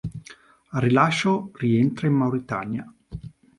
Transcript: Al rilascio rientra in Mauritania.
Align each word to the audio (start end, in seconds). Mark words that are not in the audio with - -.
Al 0.71 0.81
rilascio 0.81 1.51
rientra 1.53 2.07
in 2.07 2.13
Mauritania. 2.13 2.91